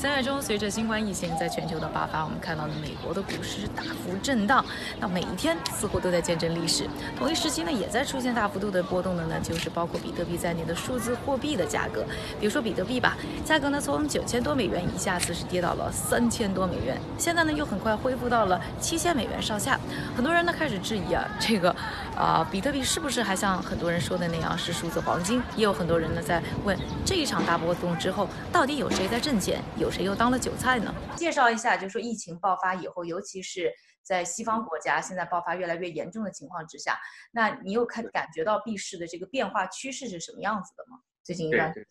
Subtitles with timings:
[0.00, 4.64] 三月中，随着新冠疫情在全球的爆发，我们看到了美国的股市大幅震荡，
[4.98, 6.88] 那每一天似乎都在见证历史。
[7.18, 12.02] 同一时期呢，也在出现大幅度的波动的呢，就是包括比特币在内的数字货币的价格。
[12.40, 19.78] 比如说比特币吧，价格呢从九千多美元一下子是跌到了三千多美元，现在呢又很快恢复到了七千美元上下。
[20.16, 21.76] 很多人呢开始质疑啊，这个
[22.16, 25.42] 啊比特币是不是还像很多人说的那样是数字黄金？
[25.56, 26.74] 也有很多人呢在问，
[27.04, 29.60] 这一场大波动之后，到底有谁在挣钱？
[29.76, 29.89] 有？
[29.90, 30.94] 谁又当了韭菜呢？
[31.16, 33.72] 介绍一下，就是说疫情爆发以后，尤其是
[34.02, 36.98] 在西方国家现在爆发越来越严重的情况之下，
[37.32, 41.00] 那你有看感觉到币市的这个变化趋势是什么样子的吗？
[41.24, 41.88] 最近一段，对对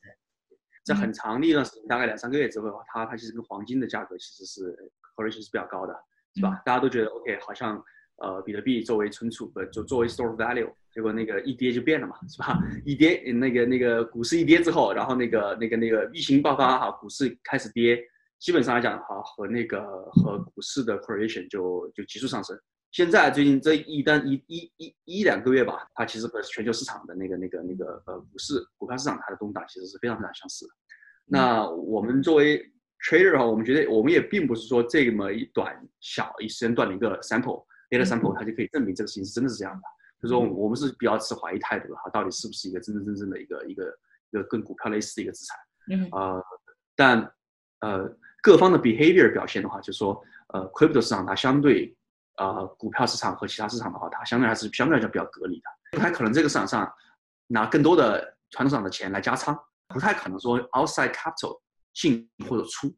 [0.50, 5.94] 对，在很长的一段时间，大概两三个月之后，它它其实跟黄金的价格其实是 correlation 是比较高的，
[6.36, 6.62] 是吧？
[6.66, 7.84] 大家都觉得 OK，好像
[8.22, 10.72] 呃比特币作为存储呃就作为 store value。
[10.92, 12.60] 结果那个一跌就变了嘛，是吧？
[12.84, 18.04] 一跌，那个那个股市一跌之后，然后那个那个那个疫情爆发哈，股市开始跌，
[18.40, 19.82] 基本上来讲哈，和那个
[20.14, 22.60] 和股市的 correlation 就就急速上升。
[22.92, 30.72] 现在最近这一单一一一一两个月吧，它其实和全球市场的那个那个那个呃股市股票市场它的动荡其实是非常非常相似的。
[31.26, 32.60] 那我们作为
[33.08, 39.82] trader 哈，我们觉得我们也并不是说这么一短小一时间段的一个 sample data sample，它就可以证明这个事情是真的是这样的。
[40.22, 43.98] 就说我们是比较持怀疑态度的哈，到底是不是一个真真正正的一个一个
[44.32, 45.58] 一个跟股票类似的一个资产？
[45.92, 46.44] 嗯，呃，
[46.96, 47.34] 但
[47.80, 51.96] 呃各方的 behavior 表现的话，就说呃 crypto 市场它相对
[52.36, 56.92] 呃股票市场和其他市场的话，它相对还是相对来讲比较隔离的，不太可能这个市场上
[57.48, 61.62] 拿更多的传统市场的钱来加仓，不太可能说 outside capital
[61.94, 62.94] 进或者出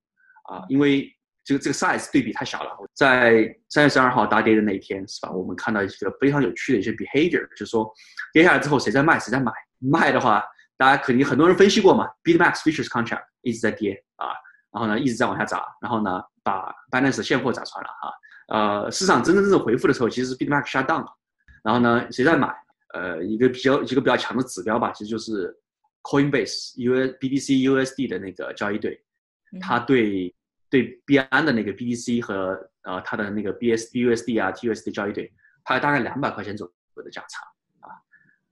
[0.51, 1.15] 啊，因为。
[1.43, 2.77] 这个这个 size 对比太小了。
[2.93, 5.31] 在三月十二号大跌的那一天，是吧？
[5.31, 7.91] 我们看到一个非常有趣的一些 behavior，就是说
[8.33, 9.51] 跌下来之后谁在卖，谁在买。
[9.79, 10.43] 卖的话，
[10.77, 14.27] 大家肯定很多人分析过嘛，BitMax futures contract 一直在跌啊，
[14.71, 18.13] 然后呢一直在往下砸，然后呢把 Binance 现货砸穿了哈。
[18.83, 21.07] 呃，市场真真正正回复的时候，其实 BitMax shut down 了。
[21.63, 22.53] 然后呢谁在买？
[22.93, 25.55] 呃，一个比较一个比较强的指标吧，其实就是
[26.03, 29.01] Coinbase US BTC USD 的那个交易对，
[29.59, 30.35] 它对。
[30.71, 35.31] 对币安的那个 BTC 和呃它的那个 BSBUSD 啊 TUSD 交易对，
[35.65, 36.65] 它有大概两百块钱左
[36.95, 37.43] 右的价差
[37.81, 37.91] 啊，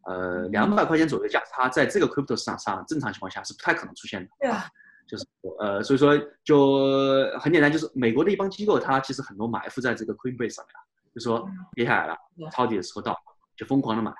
[0.03, 4.29] 呃两百块钱左右的价差，在这个 crypto 市场上正常情况下是不太可能出现的。
[4.41, 4.65] 对啊，
[5.07, 5.25] 就是
[5.59, 12.17] 呃所以说就很简单，就是美国的一帮机构，它其实很多埋伏在这个 Coinbase 上面了，就说跌下来了，
[12.51, 13.15] 抄底的时候到，
[13.55, 14.13] 就疯狂的买，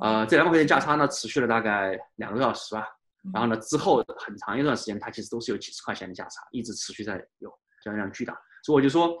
[0.00, 2.84] 呃这两百块钱价差呢持续了大概两个多小时吧。
[3.32, 7.50] 然后呢，之后很长一段时间，它其实都是有几十块钱的价差，一直持续在有
[7.82, 8.34] 交易量巨大。
[8.62, 9.16] 所以我就说，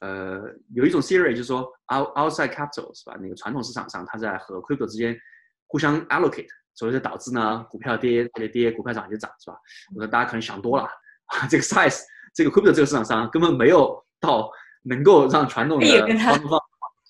[0.00, 0.42] 呃，
[0.74, 1.60] 有一种 theory 就是说
[1.94, 3.16] ，out outside capital 是吧？
[3.20, 5.16] 那个传统市场上，它在和 crypto 之间
[5.68, 9.56] 互相 allocate，所以就导致呢，股票跌它就跌，股票涨就涨，是吧？
[9.94, 10.84] 我说大家可能想多了
[11.26, 12.00] 啊， 这个 size，
[12.34, 14.50] 这个 crypto 这个市场上根本没有到
[14.82, 15.86] 能够让传统的
[16.18, 16.60] 方方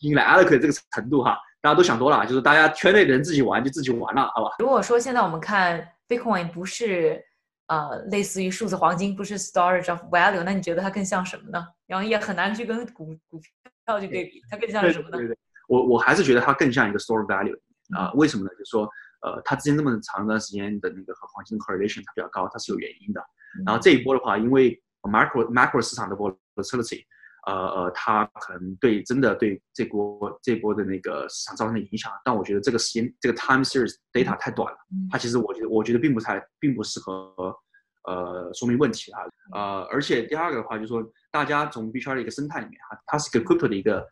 [0.00, 4.54] 进来 allocate 这个程度哈，大家都想多了，就是大家圈内的人自己玩就自己玩了，好吧？
[4.60, 5.84] 如果说现在我们看。
[6.08, 7.20] Bitcoin 不是
[7.66, 11.66] 呃类似于数字黄金，不是 storage of value，那你觉得它更像什么呢？
[11.84, 13.40] 然后也很难去跟股股
[13.84, 15.18] 票去对比，它更像是什么呢？
[15.18, 17.58] 对对，我我还是觉得它更像一个 storage value
[17.98, 18.12] 啊？
[18.14, 18.50] 为什么呢？
[18.50, 18.88] 就是说
[19.22, 23.20] 呃，它之前这么长一段时间的那个和黄金 correlation 它比较高，它是有原因的。
[23.66, 27.04] 然后这一波的话，因为 macro macro 市场的 volatility。
[27.46, 34.78] 呃呃，它可能对真的对这波这波的那个市场造成的影响，但我觉得这个时间这个 time series data 太短了，
[35.10, 37.56] 它其实我觉得我觉得并不太并不适合
[38.04, 39.20] 呃说明问题啊。
[39.52, 44.04] 呃，而且第二个的话就是说，大家从币圈的一个生态里面啊，它是个 crypto 的一个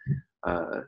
[0.43, 0.81] 呃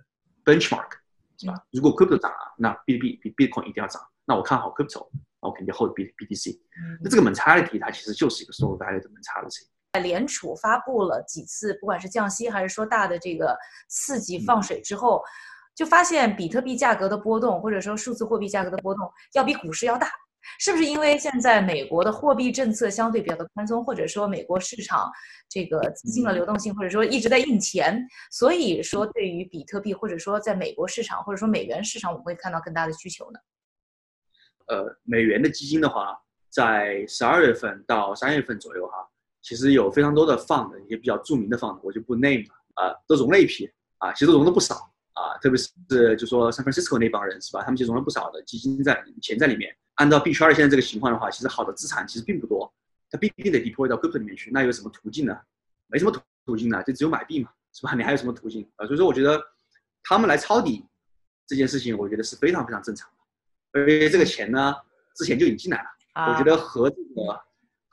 [0.45, 0.91] benchmark
[1.39, 1.55] 是吧？
[1.73, 5.09] 如果 crypto 涨了，那 B B 比 Bitcoin 一定要涨，那我看好 crypto，
[5.43, 6.61] 那我肯定 hold B B T C。
[7.03, 9.67] 那这个 mentality 它其实就是一个 store value 的 mentality。
[9.99, 13.57] 联储发布了几次，不管是降息还是说大的这个
[13.89, 15.23] 刺激放水之后，
[15.75, 20.11] 就发现比特币价格的波动，或者说数字货币价格的波动要比股市要大，
[20.59, 25.11] 是不是因为现在美国的货币政策相对比较的宽松，或者说美国市场
[25.49, 33.39] 这个资金的流动性，或者说一直在印钱，所以说对于比特币或者说在美国市场或者说美元市场，我们会看到更大的需求呢？
[34.69, 39.06] 呃，美元的基金的话，在十二月份到三月份左右哈。
[39.47, 44.75] 其实有非常多的 fund，一些比较著名的 fund，我就不 name 了啊，都融了一批啊，其实融了不少
[45.13, 47.63] 啊，特别是就说 San Francisco 那帮人是吧？
[47.63, 49.73] 他们其实融了不少的基金在钱在里面。
[49.95, 52.75] 按照币圈现在这个情况的话，其实好的资产其实并不多，
[53.09, 54.51] 它必定得 deploy 到 crypto 里面去。
[54.51, 55.39] 那有什么途径呢？
[55.87, 57.95] 没什么途途径呢，就只有买币嘛，是吧？
[57.95, 58.85] 你还有什么途径啊？
[58.85, 59.41] 所以说，我觉得
[60.03, 60.85] 他们来抄底
[61.47, 63.81] 这件事情，我觉得是非常非常正常的。
[63.81, 64.75] 而且这个钱呢，
[65.15, 67.41] 之前就已经进来了，我觉得和这个。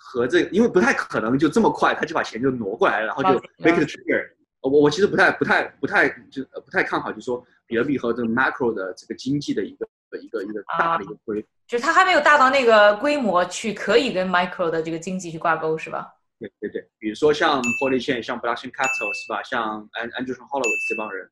[0.04, 4.30] 和这，因为不太可能就这么快，他就把钱就挪过来了，然后就 make the trigger。
[4.62, 9.88] 我我其实不太不太不太就不太看好，就说比特币和这个 macro 的这个经济的一个
[10.22, 16.14] 一个一个大的一个规，就是它还没有大到那个规模去可以跟 micro 的这个经济去挂钩，是吧？
[16.40, 19.42] 对对对，比如说像 p o l y c h a i n 像 Blockchain Capital 是吧？
[19.44, 21.30] 像 Andrew Horowitz 这帮人，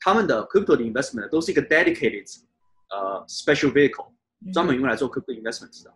[0.00, 2.24] 他们的 crypto 的 investment 都是一个 dedicated
[2.90, 4.12] 呃 special vehicle，
[4.52, 5.92] 专门用来做 crypto investment 的，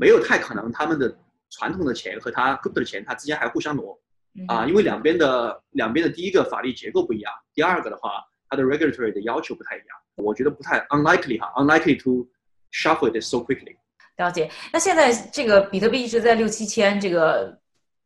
[0.00, 1.12] 没有太可能他们的
[1.50, 3.98] 传统的钱和他 crypto 的钱，它之间还互相挪
[4.46, 9.86] 啊，因为两边的两边的第一个法律结构不一样，第二个的话，它的 regulatory 的要求不太一样，
[10.16, 12.28] 我觉得不太 unlikely 哈，unlikely to
[12.72, 13.76] shuffle it so quickly。
[14.16, 17.58] 了解，那现在这个比特币一直在六七千这个。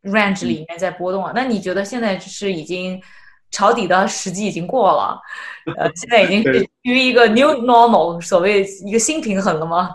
[0.03, 3.01] range 里面在波动啊，那你觉得现在是已经
[3.53, 5.17] 抄底的时机已经过了？
[5.79, 9.95] 呃，现在已经是于一个 new normal，所谓一个新平衡了吗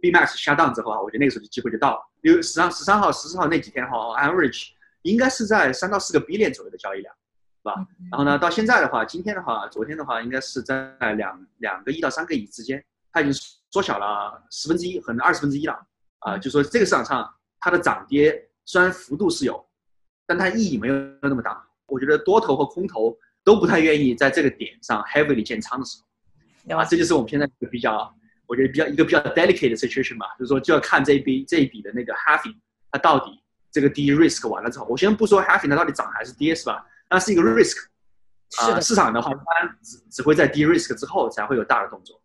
[0.00, 2.00] ？B max 下档之后啊，我觉得那个时候就机会就到了。
[2.22, 4.68] 因为十三十三号、十四号那几天哈，average
[5.02, 7.74] 应该是在三到四个 billion 左右的交易量，是吧？
[8.10, 13.32] 然后呢，到现在的话，今天的话，昨天的话，应该是在两两个亿到三个亿之间，它已经
[13.70, 15.78] 缩小了十分之一，可能二十分之一了。
[16.18, 18.46] 啊，就说这个市场上它的涨跌。
[18.66, 19.66] 虽然幅度是有，
[20.26, 21.60] 但它意义没有那么大。
[21.86, 25.98] 我觉得多头和空头都不太愿意在这个点上 heavily 建仓的时
[26.68, 28.14] 候，啊，这就是我们现在比较，
[28.50, 32.56] 我觉得比较一个比较 delicate 的 situation 吧，就是说就要看这一笔这一笔的那个 halving，
[32.90, 36.84] 它到底这个低 risk 完了之后，我先不说 halving 它到底涨还是跌是吧？
[37.08, 37.76] 那是一个 risk，
[38.58, 42.20] 啊，市场的话一般只只会在低 risk 之后才会有大的动作。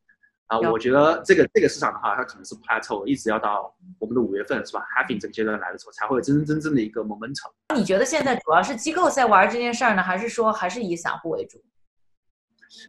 [0.48, 7.52] 啊，我觉得这个这个市场的话，它可能是 plateau，一直要到我们的五月份是吧？Halving 这个阶段来的时候，才会有真真正正的一个 momentum。
[7.76, 11.64] 你觉得现在主要是机构在玩这件事儿呢，还是说还是以散户为主？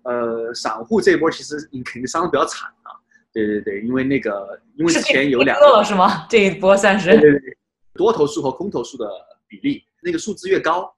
[0.05, 2.93] 呃，散户这一波其实你肯定伤的比较惨啊。
[3.45, 6.27] 对对对，因为那个因为之前有两个了是吗？
[6.27, 7.57] 这一波算是对对对，
[7.93, 9.07] 多头数和空头数的
[9.47, 10.91] 比例，那个数字越高，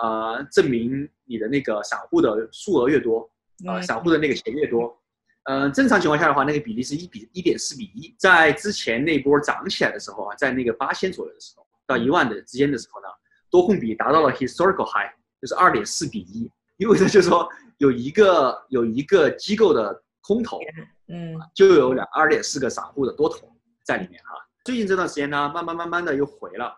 [0.00, 3.28] 呃，证明你的那个散户的数额越多，
[3.66, 4.96] 啊，散户的那个钱越多。
[5.44, 8.14] 嗯，正常情况下的话，那个比例是一比一点四比一。
[8.16, 13.08] 在之前那波涨起来的时候啊，在那个八千左右的时候到一万的之间的时候呢，
[13.50, 15.10] 多空比达到了 historical high，
[15.40, 17.48] 就是二点四比一，意味着就是说
[17.78, 20.60] 有一个有一个机构的空头，
[21.08, 23.50] 嗯，就有两二点四个散户的多头
[23.84, 24.30] 在里面哈。
[24.64, 26.72] 最近这段时间呢，慢慢慢慢的又回了，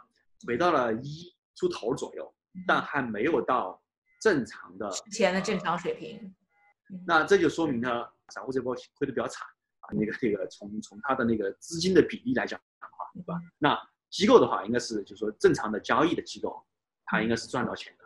[0.47, 2.35] 回到了一出头左右，
[2.67, 3.79] 但还没有到
[4.23, 6.35] 正常的之前的正常水平。
[7.07, 7.89] 那这就说明呢。
[8.29, 9.47] 散户这波亏的比较惨
[9.81, 13.39] 啊，那个那个从从他的那个资金的比例来讲的话，对吧？
[13.59, 13.79] 那
[14.09, 16.65] 机构的话，应该是就是说正常的交易的机构，
[17.05, 18.05] 它应该是赚到钱的。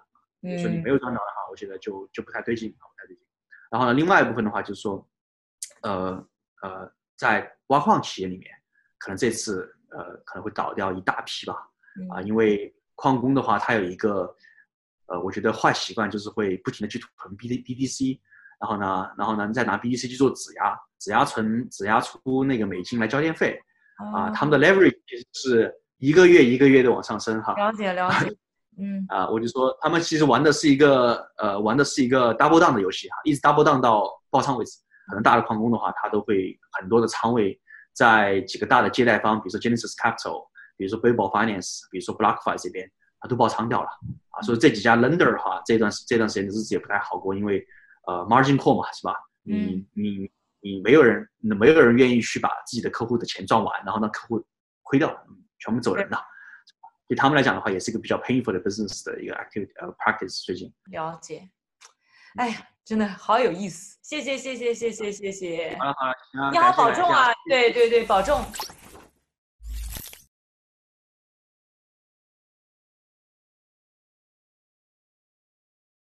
[0.49, 0.59] 嗯。
[0.59, 3.25] 说你没有赚到的话，我觉得就就不太对劲啊，不太对劲。
[3.71, 5.09] 然后呢，另外一部分的话就是说，
[5.87, 6.27] 呃
[6.63, 8.51] 呃，在挖矿企业里面，
[8.99, 11.55] 可能这次呃可能会倒掉一大批吧。
[12.11, 14.35] 啊，因为矿工的话，他有一个
[15.07, 18.21] 呃，我觉得坏习惯就是会不停的去囤 B D B D C。
[18.59, 23.61] 然后呢，然后呢，再拿 B D C 去做质押，质押存，质押出那个美金来交电费，
[24.15, 27.53] 啊，他们的 leverage 其实是一个月一个月的往上升哈。
[27.53, 28.35] 了解了解，
[28.81, 29.05] 嗯。
[29.09, 34.79] 啊，我就说他们其实玩的是一个呃，玩的是一个 double down 的游戏哈，一直 double down 到爆仓为止。
[35.07, 37.61] 可能大的矿工的话，他都会很多的仓位
[37.93, 43.89] 在几个大的借贷方，比如说 Genesis Capital，比如说 b a b l Finance，比如说 BlockFi 这边，他都爆仓掉了。
[44.31, 47.67] 啊，所以这几家 lender 的话，这段这段时间的日子也不太好过，因为。
[48.09, 49.17] 呃，margin call 嘛，是吧？
[49.43, 54.41] 你你你没有人，没有人愿意去把自己的客户的钱赚完，然后让客户
[54.85, 55.13] 亏掉，
[55.59, 56.23] 全部走人了。
[57.09, 60.45] 对他们来讲的话，也是一个比较 painful 的 business 的一个 activity 呃 practice。
[60.45, 61.51] 最近了解，
[62.37, 63.97] 哎呀，真的好有意思。
[64.03, 65.77] 谢谢谢谢谢谢谢谢。
[65.79, 67.33] 好了好了，你好，保重啊！
[67.49, 68.45] 对对对，保重。